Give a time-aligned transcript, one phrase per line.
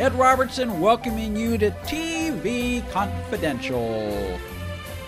[0.00, 4.40] Ed Robertson welcoming you to TV Confidential.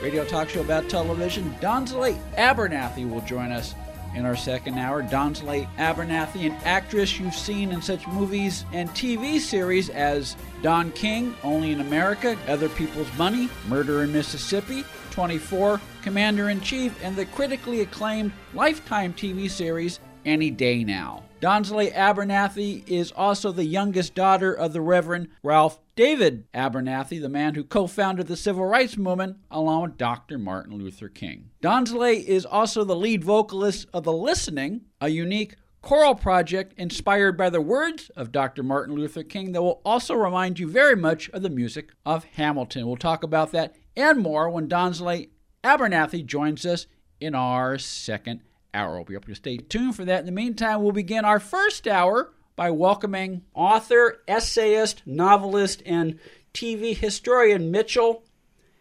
[0.03, 1.57] Radio talk show about television.
[1.63, 3.75] Donsley Abernathy will join us
[4.15, 5.01] in our second hour.
[5.01, 11.35] Donsley Abernathy, an actress you've seen in such movies and TV series as Don King,
[11.43, 17.25] Only in America, Other People's Money, Murder in Mississippi, 24, Commander in Chief, and the
[17.25, 21.25] critically acclaimed Lifetime TV series Any Day Now.
[21.41, 27.55] Donsley Abernathy is also the youngest daughter of the Reverend Ralph David Abernathy, the man
[27.55, 30.39] who co founded the civil rights movement along with Dr.
[30.39, 31.51] Martin Luther King.
[31.61, 37.51] Donsley is also the lead vocalist of The Listening, a unique choral project inspired by
[37.51, 38.63] the words of Dr.
[38.63, 42.87] Martin Luther King that will also remind you very much of the music of Hamilton.
[42.87, 45.31] We'll talk about that and more when Donsley
[45.65, 46.87] Abernathy joins us
[47.21, 48.41] in our second
[48.75, 48.95] hour.
[48.95, 50.21] We'll be able to stay tuned for that.
[50.21, 56.19] In the meantime, we'll begin our first hour by welcoming author, essayist, novelist, and
[56.55, 58.25] TV historian Mitchell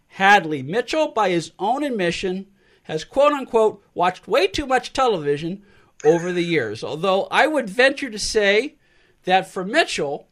[0.08, 0.62] Hadley.
[0.62, 2.48] Mitchell, by his own admission,
[2.84, 5.64] has quote unquote watched way too much television
[6.04, 6.84] over the years.
[6.84, 8.76] Although I would venture to say
[9.24, 10.28] that for Mitchell,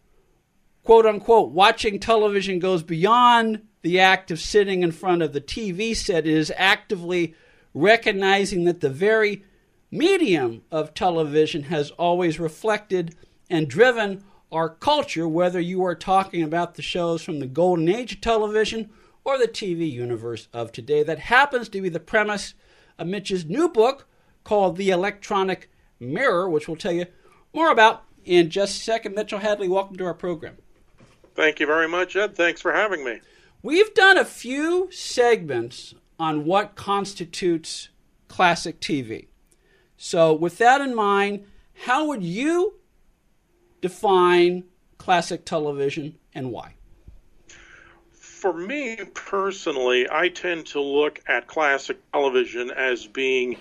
[0.83, 5.95] quote unquote, watching television goes beyond the act of sitting in front of the TV
[5.95, 6.27] set.
[6.27, 7.35] It is actively
[7.73, 9.43] recognizing that the very
[9.91, 13.15] medium of television has always reflected
[13.49, 18.13] and driven our culture, whether you are talking about the shows from the golden age
[18.13, 18.89] of television
[19.23, 21.03] or the TV universe of today.
[21.03, 22.53] That happens to be the premise
[22.97, 24.07] of Mitch's new book
[24.43, 27.05] called The Electronic Mirror, which we'll tell you
[27.53, 29.15] more about in just a second.
[29.15, 30.57] Mitchell Hadley, welcome to our program.
[31.35, 32.35] Thank you very much, Ed.
[32.35, 33.21] Thanks for having me.
[33.61, 37.89] We've done a few segments on what constitutes
[38.27, 39.28] classic TV.
[40.01, 41.45] So, with that in mind,
[41.83, 42.75] how would you
[43.81, 44.63] define
[44.97, 46.75] classic television and why?
[48.13, 53.57] For me personally, I tend to look at classic television as being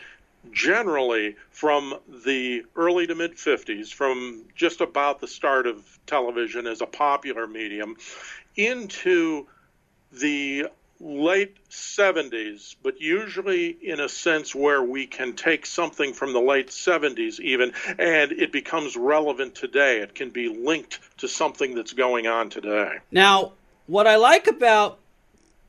[0.53, 6.81] generally from the early to mid 50s, from just about the start of television as
[6.81, 7.97] a popular medium,
[8.55, 9.45] into
[10.13, 10.69] the
[11.01, 16.69] late 70s, but usually in a sense where we can take something from the late
[16.69, 20.01] 70s even and it becomes relevant today.
[20.01, 22.97] It can be linked to something that's going on today.
[23.13, 23.53] Now,
[23.87, 24.99] what I like about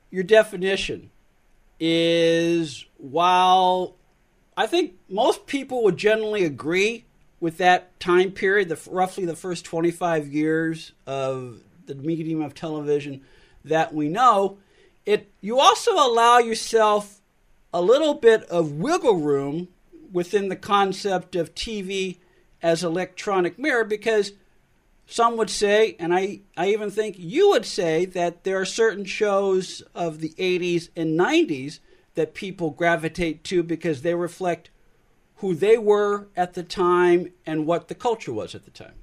[0.09, 1.11] your definition
[1.79, 3.95] is while
[4.57, 7.05] I think most people would generally agree
[7.39, 13.21] with that time period, the, roughly the first 25 years of the medium of television
[13.63, 14.57] that we know,
[15.09, 17.19] it you also allow yourself
[17.73, 19.67] a little bit of wiggle room
[20.11, 22.17] within the concept of TV
[22.61, 24.33] as electronic mirror because
[25.07, 29.03] some would say, and I, I even think you would say, that there are certain
[29.03, 31.79] shows of the 80s and 90s
[32.13, 34.69] that people gravitate to because they reflect
[35.37, 38.98] who they were at the time and what the culture was at the time.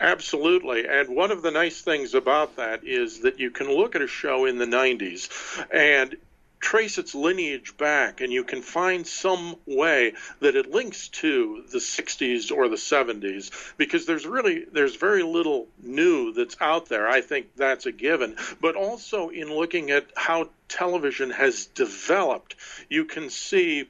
[0.00, 0.88] Absolutely.
[0.88, 4.06] And one of the nice things about that is that you can look at a
[4.06, 5.28] show in the 90s
[5.70, 6.16] and
[6.58, 11.78] trace its lineage back and you can find some way that it links to the
[11.78, 17.22] 60s or the 70s because there's really there's very little new that's out there i
[17.22, 22.54] think that's a given but also in looking at how television has developed
[22.90, 23.86] you can see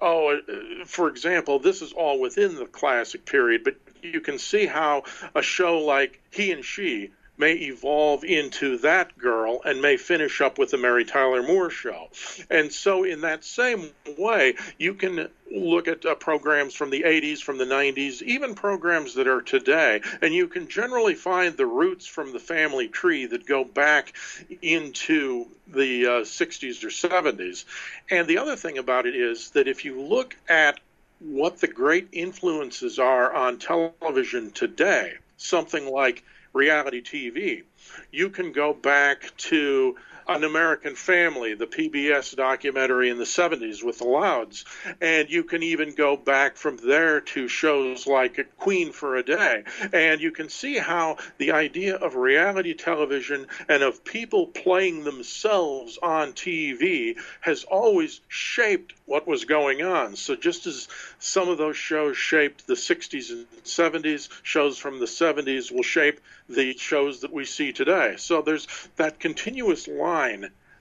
[0.00, 4.66] oh uh, for example this is all within the classic period but you can see
[4.66, 5.02] how
[5.34, 10.58] a show like He and She may evolve into that girl and may finish up
[10.58, 12.08] with the Mary Tyler Moore show.
[12.50, 17.40] And so, in that same way, you can look at uh, programs from the 80s,
[17.40, 22.06] from the 90s, even programs that are today, and you can generally find the roots
[22.06, 24.12] from the family tree that go back
[24.60, 27.64] into the uh, 60s or 70s.
[28.10, 30.80] And the other thing about it is that if you look at
[31.20, 36.22] what the great influences are on television today, something like
[36.58, 37.62] reality TV.
[38.10, 39.96] You can go back to
[40.28, 44.66] an American Family, the PBS documentary in the 70s with the Louds.
[45.00, 49.22] And you can even go back from there to shows like A Queen for a
[49.22, 49.64] Day.
[49.92, 55.98] And you can see how the idea of reality television and of people playing themselves
[56.02, 60.14] on TV has always shaped what was going on.
[60.16, 60.88] So just as
[61.18, 66.20] some of those shows shaped the 60s and 70s, shows from the 70s will shape
[66.50, 68.16] the shows that we see today.
[68.18, 70.17] So there's that continuous line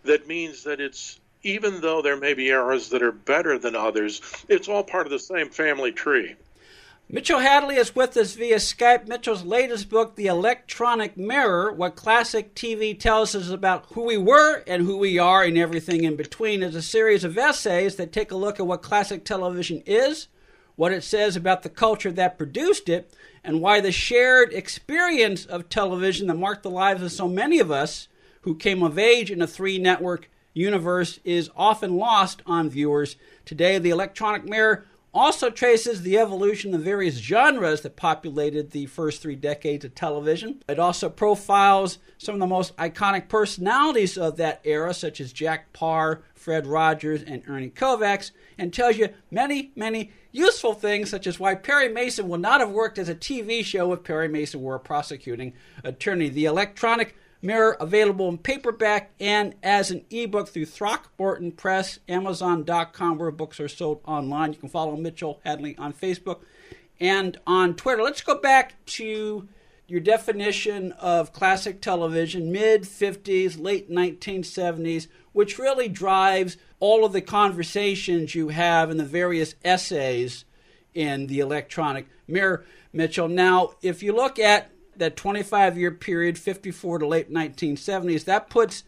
[0.03, 4.21] that means that it's even though there may be eras that are better than others,
[4.49, 6.35] it's all part of the same family tree.
[7.09, 9.07] Mitchell Hadley is with us via Skype.
[9.07, 14.63] Mitchell's latest book, The Electronic Mirror What Classic TV Tells Us About Who We Were
[14.67, 18.31] and Who We Are and Everything in Between, is a series of essays that take
[18.31, 20.27] a look at what classic television is,
[20.75, 25.69] what it says about the culture that produced it, and why the shared experience of
[25.69, 28.09] television that marked the lives of so many of us
[28.41, 33.15] who came of age in a three network universe is often lost on viewers.
[33.45, 39.21] Today, The Electronic Mirror also traces the evolution of various genres that populated the first
[39.21, 40.61] three decades of television.
[40.67, 45.73] It also profiles some of the most iconic personalities of that era, such as Jack
[45.73, 51.39] Paar, Fred Rogers, and Ernie Kovacs, and tells you many, many useful things, such as
[51.39, 54.75] why Perry Mason would not have worked as a TV show if Perry Mason were
[54.75, 55.53] a prosecuting
[55.83, 56.29] attorney.
[56.29, 63.31] The electronic Mirror available in paperback and as an ebook through Throckmorton Press, Amazon.com, where
[63.31, 64.53] books are sold online.
[64.53, 66.39] You can follow Mitchell Hadley on Facebook
[66.99, 68.01] and on Twitter.
[68.01, 69.47] Let's go back to
[69.87, 77.21] your definition of classic television, mid 50s, late 1970s, which really drives all of the
[77.21, 80.43] conversations you have in the various essays
[80.93, 83.27] in the electronic mirror, Mitchell.
[83.27, 88.83] Now, if you look at that 25 year period, 54 to late 1970s, that puts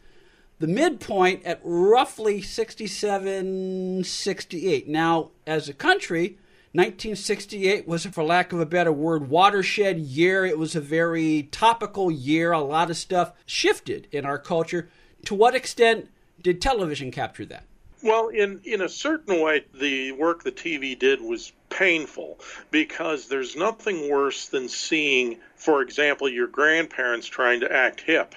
[0.59, 4.87] the midpoint at roughly 67, 68.
[4.87, 6.37] Now, as a country,
[6.73, 10.45] 1968 was, for lack of a better word, watershed year.
[10.45, 12.51] It was a very topical year.
[12.51, 14.89] A lot of stuff shifted in our culture.
[15.25, 16.09] To what extent
[16.41, 17.63] did television capture that?
[18.03, 22.39] Well, in in a certain way, the work the TV did was painful
[22.71, 28.35] because there's nothing worse than seeing, for example, your grandparents trying to act hip,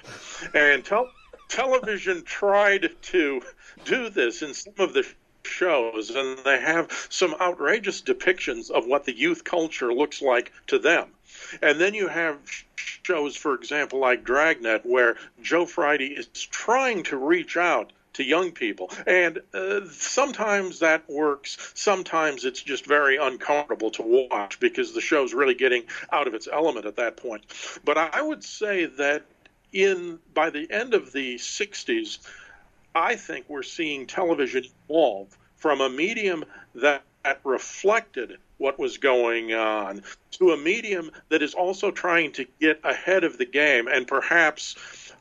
[0.53, 1.11] and tel-
[1.49, 3.41] television tried to
[3.85, 5.05] do this in some of the
[5.45, 10.79] shows, and they have some outrageous depictions of what the youth culture looks like to
[10.79, 11.09] them.
[11.61, 12.37] And then you have
[12.75, 18.51] shows, for example, like Dragnet, where Joe Friday is trying to reach out to young
[18.51, 18.91] people.
[19.05, 21.71] And uh, sometimes that works.
[21.75, 26.47] Sometimes it's just very uncomfortable to watch because the show's really getting out of its
[26.51, 27.43] element at that point.
[27.83, 29.25] But I would say that
[29.71, 32.19] in by the end of the 60s,
[32.95, 36.45] I think we're seeing television evolve from a medium
[36.75, 42.45] that, that reflected what was going on to a medium that is also trying to
[42.59, 44.75] get ahead of the game and perhaps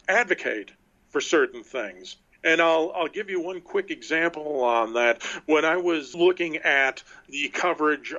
[0.09, 0.71] advocate
[1.11, 2.17] for certain things.
[2.45, 5.23] And I'll I'll give you one quick example on that.
[5.47, 8.15] When I was looking at the coverage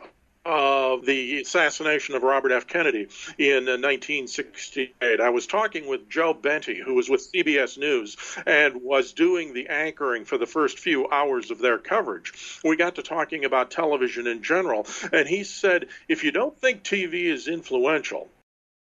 [0.46, 2.68] of the assassination of Robert F.
[2.68, 4.94] Kennedy in 1968.
[5.02, 9.54] Uh, I was talking with Joe Benti, who was with CBS News and was doing
[9.54, 12.60] the anchoring for the first few hours of their coverage.
[12.64, 16.84] We got to talking about television in general, and he said, if you don't think
[16.84, 18.30] TV is influential,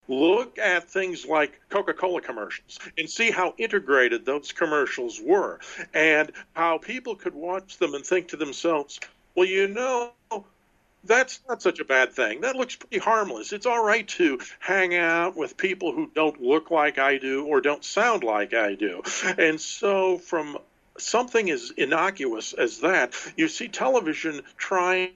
[0.08, 5.60] Look at things like Coca Cola commercials and see how integrated those commercials were
[5.92, 8.98] and how people could watch them and think to themselves,
[9.34, 10.12] well, you know,
[11.04, 12.40] that's not such a bad thing.
[12.40, 13.52] That looks pretty harmless.
[13.52, 17.60] It's all right to hang out with people who don't look like I do or
[17.60, 19.02] don't sound like I do.
[19.36, 20.58] And so, from
[20.98, 25.12] something as innocuous as that, you see television trying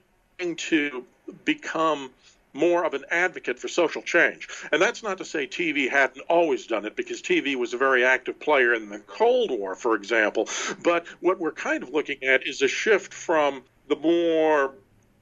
[0.57, 1.05] to
[1.45, 2.11] become
[2.53, 4.47] more of an advocate for social change.
[4.71, 8.05] And that's not to say TV hadn't always done it, because TV was a very
[8.05, 10.47] active player in the Cold War, for example.
[10.83, 14.75] But what we're kind of looking at is a shift from the more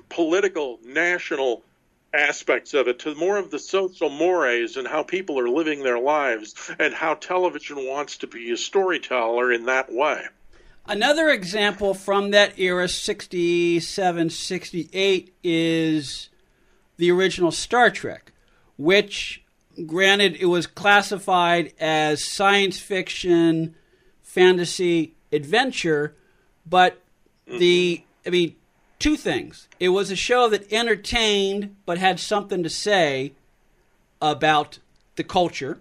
[0.09, 1.63] political, national
[2.13, 5.99] aspects of it to more of the social mores and how people are living their
[5.99, 10.21] lives and how television wants to be a storyteller in that way.
[10.85, 16.27] Another example from that era, 67, 68, is
[17.01, 18.31] the original Star Trek,
[18.77, 19.43] which,
[19.87, 23.73] granted, it was classified as science fiction,
[24.21, 26.15] fantasy, adventure,
[26.63, 27.01] but
[27.47, 28.55] the, I mean,
[28.99, 29.67] two things.
[29.79, 33.33] It was a show that entertained but had something to say
[34.21, 34.77] about
[35.15, 35.79] the culture.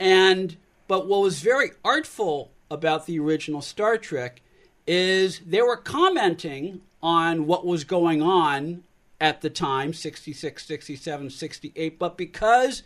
[0.00, 0.56] And
[0.88, 4.40] but what was very artful about the original Star Trek
[4.84, 8.82] is they were commenting on what was going on
[9.20, 12.82] at the time 66 67 68 but because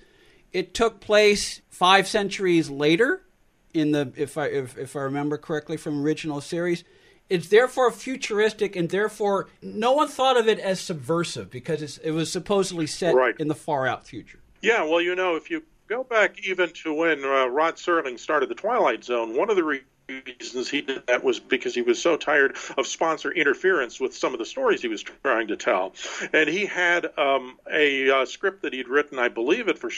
[0.52, 3.23] it took place 5 centuries later
[3.75, 6.85] in the if I if, if I remember correctly from original series
[7.28, 12.32] it's therefore futuristic and therefore no one thought of it as subversive because it was
[12.32, 13.35] supposedly set right.
[13.38, 14.40] in the far out future.
[14.62, 18.49] Yeah, well, you know, if you go back even to when uh, Rod Serling started
[18.49, 22.00] the Twilight Zone, one of the re- reasons he did that was because he was
[22.00, 25.92] so tired of sponsor interference with some of the stories he was trying to tell.
[26.32, 29.90] And he had um, a uh, script that he'd written, I believe it for,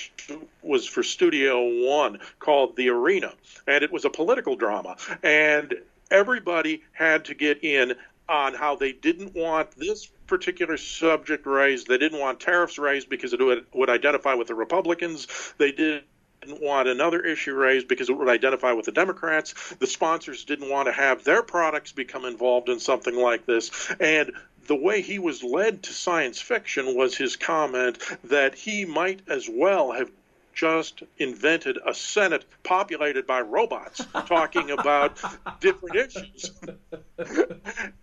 [0.62, 3.32] was for Studio One, called The Arena.
[3.66, 4.96] And it was a political drama.
[5.22, 5.74] And
[6.10, 7.94] everybody had to get in
[8.28, 11.88] on how they didn't want this particular subject raised.
[11.88, 15.26] They didn't want tariffs raised because it would, would identify with the Republicans.
[15.58, 16.04] They did
[16.40, 19.54] didn't want another issue raised because it would identify with the Democrats.
[19.78, 23.70] The sponsors didn't want to have their products become involved in something like this.
[24.00, 24.32] And
[24.66, 29.48] the way he was led to science fiction was his comment that he might as
[29.50, 30.10] well have
[30.54, 35.18] just invented a Senate populated by robots talking about
[35.60, 36.52] different issues.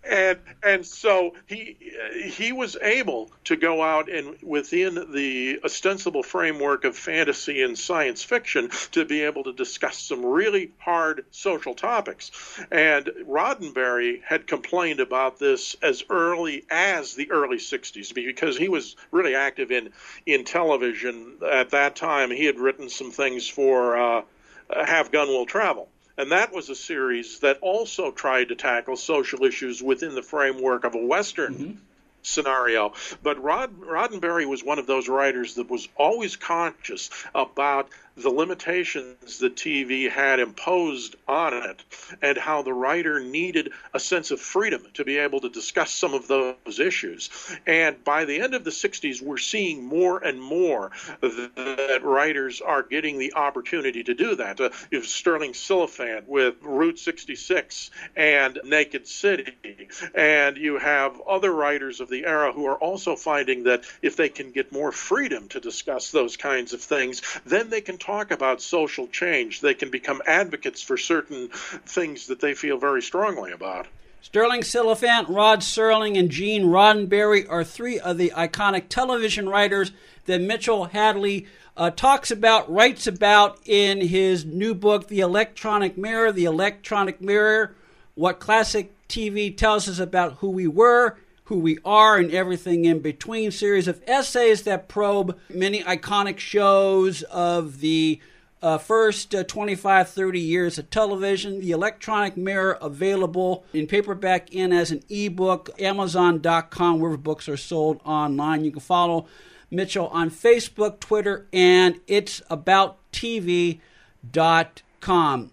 [0.04, 1.76] and and so he
[2.24, 8.22] he was able to go out and within the ostensible framework of fantasy and science
[8.22, 12.30] fiction to be able to discuss some really hard social topics.
[12.70, 18.96] And Roddenberry had complained about this as early as the early 60s because he was
[19.10, 19.90] really active in
[20.26, 22.30] in television at that time.
[22.30, 24.22] He had written some things for uh,
[24.70, 25.88] Have Gun Will Travel.
[26.18, 30.84] And that was a series that also tried to tackle social issues within the framework
[30.84, 31.78] of a Western mm-hmm.
[32.22, 32.92] Scenario.
[33.22, 39.38] But Rod, Roddenberry was one of those writers that was always conscious about the limitations
[39.38, 41.82] that TV had imposed on it
[42.20, 46.14] and how the writer needed a sense of freedom to be able to discuss some
[46.14, 47.30] of those issues.
[47.66, 52.82] And by the end of the 60s, we're seeing more and more that writers are
[52.82, 54.60] getting the opportunity to do that.
[54.60, 61.52] Uh, you have Stirling Silliphant with Route 66 and Naked City, and you have other
[61.52, 65.48] writers of the era who are also finding that if they can get more freedom
[65.48, 69.60] to discuss those kinds of things, then they can talk about social change.
[69.60, 73.86] They can become advocates for certain things that they feel very strongly about.
[74.20, 79.92] Stirling Silliphant, Rod Serling, and Gene Roddenberry are three of the iconic television writers
[80.26, 81.46] that Mitchell Hadley
[81.76, 86.32] uh, talks about, writes about in his new book, The Electronic Mirror.
[86.32, 87.74] The Electronic Mirror,
[88.16, 91.16] what classic TV tells us about who we were
[91.48, 97.22] who we are and everything in between series of essays that probe many iconic shows
[97.22, 98.20] of the
[98.60, 101.60] uh, first uh, 25 30 years of television.
[101.60, 108.00] The electronic mirror available in paperback and as an ebook amazon.com wherever books are sold
[108.04, 108.64] online.
[108.64, 109.26] You can follow
[109.70, 113.80] mitchell on facebook twitter and it's about tv.com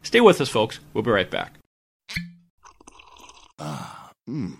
[0.04, 0.80] stay with us folks.
[0.94, 1.54] We'll be right back.
[3.60, 4.60] Ah mmm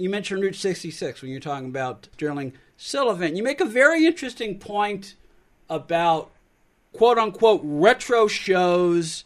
[0.00, 3.36] You mentioned Route 66 when you're talking about Stirling Silliphant.
[3.36, 5.14] You make a very interesting point
[5.68, 6.30] about
[6.94, 9.24] quote unquote retro shows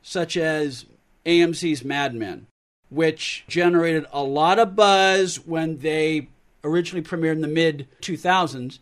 [0.00, 0.86] such as
[1.26, 2.46] AMC's Mad Men,
[2.88, 6.28] which generated a lot of buzz when they
[6.64, 8.78] originally premiered in the mid 2000s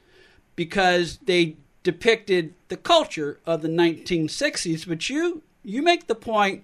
[0.54, 4.86] because they depicted the culture of the 1960s.
[4.86, 6.62] But you you make the point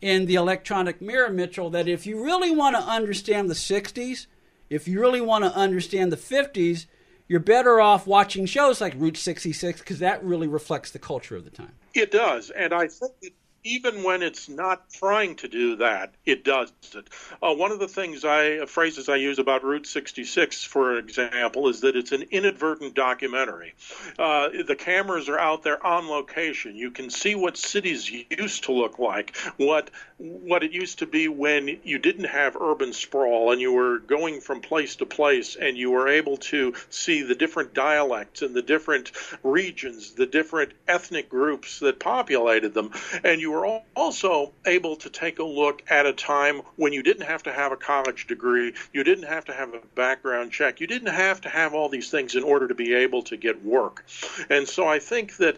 [0.00, 4.26] in the electronic mirror, Mitchell, that if you really want to understand the 60s,
[4.70, 6.86] if you really want to understand the 50s,
[7.26, 11.44] you're better off watching shows like Route 66 because that really reflects the culture of
[11.44, 11.72] the time.
[11.94, 12.50] It does.
[12.50, 13.32] And I think that
[13.64, 17.08] even when it's not trying to do that, it does it.
[17.42, 21.80] Uh, one of the things I phrases I use about Route 66, for example, is
[21.80, 23.74] that it's an inadvertent documentary.
[24.18, 26.76] Uh, the cameras are out there on location.
[26.76, 31.28] You can see what cities used to look like, what what it used to be
[31.28, 35.76] when you didn't have urban sprawl and you were going from place to place, and
[35.76, 39.12] you were able to see the different dialects and the different
[39.42, 42.90] regions, the different ethnic groups that populated them,
[43.22, 47.02] and you you were also able to take a look at a time when you
[47.02, 50.80] didn't have to have a college degree, you didn't have to have a background check,
[50.80, 53.64] you didn't have to have all these things in order to be able to get
[53.64, 54.04] work.
[54.50, 55.56] And so I think that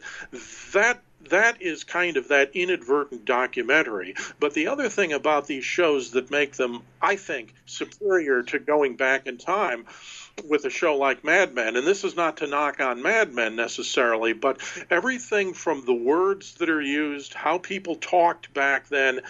[0.72, 4.14] that that is kind of that inadvertent documentary.
[4.38, 8.94] But the other thing about these shows that make them, I think, superior to going
[8.94, 9.84] back in time
[10.48, 13.56] with a show like Mad Men, and this is not to knock on Mad Men
[13.56, 19.20] necessarily, but everything from the words that are used, how people talked back then,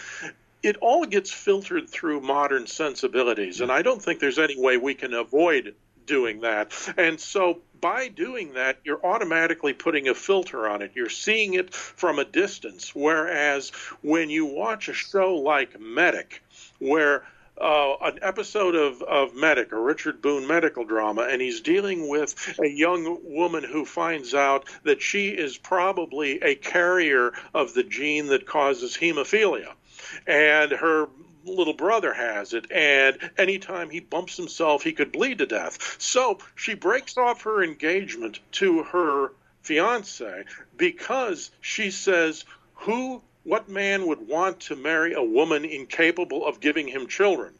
[0.62, 3.60] it all gets filtered through modern sensibilities.
[3.60, 5.74] And I don't think there's any way we can avoid
[6.06, 6.72] doing that.
[6.96, 10.92] And so by doing that, you're automatically putting a filter on it.
[10.94, 12.94] You're seeing it from a distance.
[12.94, 13.70] Whereas
[14.02, 16.42] when you watch a show like Medic,
[16.78, 17.24] where
[17.60, 22.58] uh, an episode of, of Medic, a Richard Boone medical drama, and he's dealing with
[22.58, 28.28] a young woman who finds out that she is probably a carrier of the gene
[28.28, 29.72] that causes hemophilia.
[30.26, 31.08] And her
[31.44, 35.96] little brother has it, and anytime he bumps himself, he could bleed to death.
[35.98, 40.44] So she breaks off her engagement to her fiance
[40.76, 46.88] because she says, Who what man would want to marry a woman incapable of giving
[46.88, 47.54] him children?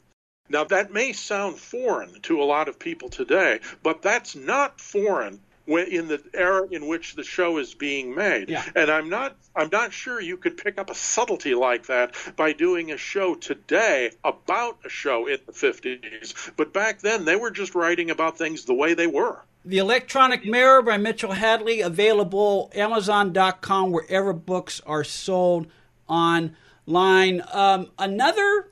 [0.48, 5.40] Now, that may sound foreign to a lot of people today, but that's not foreign
[5.66, 8.48] in the era in which the show is being made.
[8.48, 8.64] Yeah.
[8.74, 12.52] And I'm not I'm not sure you could pick up a subtlety like that by
[12.52, 16.52] doing a show today about a show in the 50s.
[16.56, 19.40] But back then they were just writing about things the way they were.
[19.64, 25.66] The Electronic Mirror by Mitchell Hadley, available Amazon.com, wherever books are sold
[26.08, 27.42] online.
[27.52, 28.70] Um, another,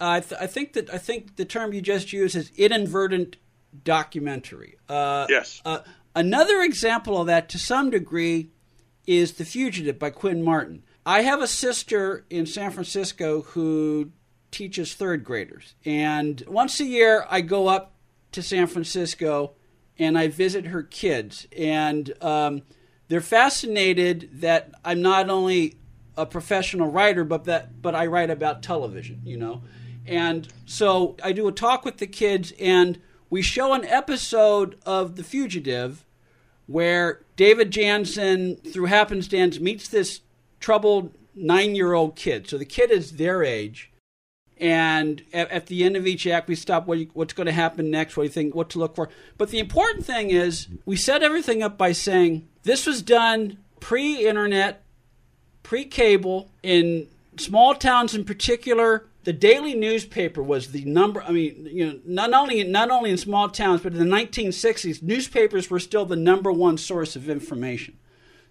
[0.00, 3.38] uh, I, th- I, think that I think the term you just used is inadvertent
[3.82, 4.76] documentary.
[4.88, 5.60] Uh, yes.
[5.64, 5.80] Uh,
[6.14, 8.50] another example of that, to some degree,
[9.04, 10.84] is The Fugitive by Quinn Martin.
[11.04, 14.12] I have a sister in San Francisco who
[14.52, 17.95] teaches third graders, and once a year I go up
[18.36, 19.52] to San Francisco
[19.98, 22.62] and I visit her kids, and um,
[23.08, 25.76] they're fascinated that I'm not only
[26.18, 29.62] a professional writer, but that but I write about television, you know,
[30.04, 35.16] and so I do a talk with the kids, and we show an episode of
[35.16, 36.04] The Fugitive
[36.66, 40.20] where David Janssen, through happenstance, meets this
[40.60, 42.48] troubled nine-year-old kid.
[42.48, 43.92] So the kid is their age
[44.58, 47.52] and at, at, the end of each act, we stop what you, what's going to
[47.52, 49.10] happen next, what you think, what to look for.
[49.36, 54.26] But the important thing is, we set everything up by saying this was done pre
[54.26, 54.82] internet,
[55.62, 59.06] pre cable, in small towns in particular.
[59.24, 61.22] The daily newspaper was the number.
[61.22, 65.02] I mean, you know, not only not only in small towns, but in the 1960s,
[65.02, 67.98] newspapers were still the number one source of information.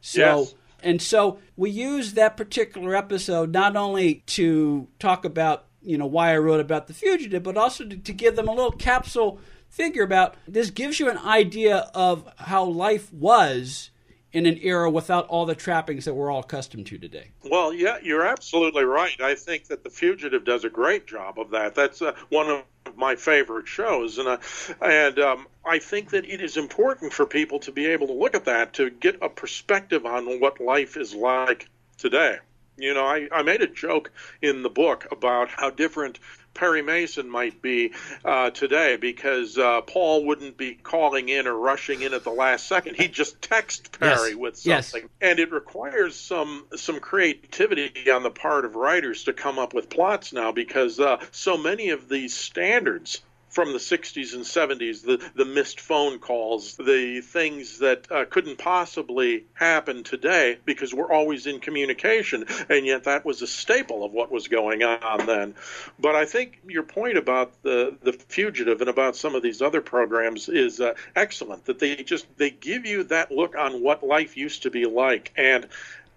[0.02, 0.20] So.
[0.20, 0.56] Yes.
[0.84, 6.34] And so we use that particular episode not only to talk about you know why
[6.34, 10.04] I wrote about the fugitive, but also to, to, give them a little capsule figure
[10.04, 13.90] about this gives you an idea of how life was
[14.36, 17.32] in an era without all the trappings that we're all accustomed to today.
[17.50, 19.20] Well, yeah, you're absolutely right.
[19.22, 21.74] I think that the fugitive does a great job of that.
[21.74, 22.64] That's uh, one of
[22.98, 24.38] my favorite shows, and uh,
[24.82, 28.36] and um, I think that it is important for people to be able to look
[28.36, 32.40] at that to get a perspective on what life is like today.
[32.78, 34.12] You know, I, I made a joke
[34.42, 36.20] in the book about how different
[36.56, 42.02] Perry Mason might be uh, today because uh, Paul wouldn't be calling in or rushing
[42.02, 42.96] in at the last second.
[42.96, 44.38] He'd just text Perry yes.
[44.38, 45.10] with something, yes.
[45.22, 49.90] and it requires some some creativity on the part of writers to come up with
[49.90, 53.22] plots now because uh, so many of these standards
[53.56, 58.58] from the 60s and 70s, the, the missed phone calls, the things that uh, couldn't
[58.58, 62.44] possibly happen today because we're always in communication.
[62.68, 65.56] And yet that was a staple of what was going on then.
[65.98, 69.80] But I think your point about the, the fugitive and about some of these other
[69.80, 74.36] programs is uh, excellent, that they just, they give you that look on what life
[74.36, 75.32] used to be like.
[75.38, 75.70] And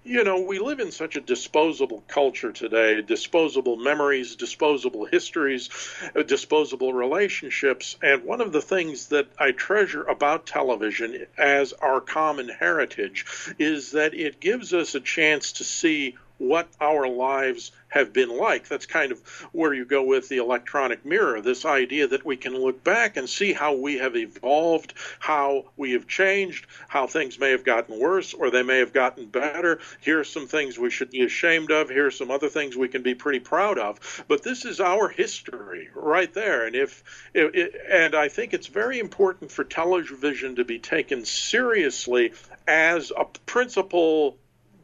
[0.08, 5.68] you know, we live in such a disposable culture today disposable memories, disposable histories,
[6.16, 7.96] uh, disposable relationships.
[8.02, 13.26] And one of the things that I treasure about television as our common heritage
[13.58, 18.68] is that it gives us a chance to see what our lives have been like.
[18.68, 19.20] That's kind of
[19.52, 23.28] where you go with the electronic mirror this idea that we can look back and
[23.28, 28.34] see how we have evolved, how we have changed, how things may have gotten worse
[28.34, 29.80] or they may have gotten better.
[30.00, 31.88] Here are some things we should be ashamed of.
[31.88, 34.24] Here are some other things we can be pretty proud of.
[34.28, 36.66] But this is our history right there.
[36.66, 37.02] And if,
[37.34, 42.32] if and I think it's very important for television to be taken seriously
[42.66, 44.36] as a principal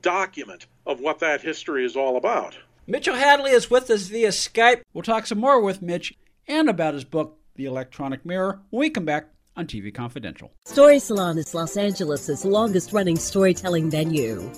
[0.02, 2.56] document of what that history is all about.
[2.86, 4.82] Mitchell Hadley is with us via Skype.
[4.92, 6.12] We'll talk some more with Mitch
[6.46, 10.52] and about his book, The Electronic Mirror, when we come back on TV Confidential.
[10.66, 14.50] Story Salon is Los Angeles' longest running storytelling venue.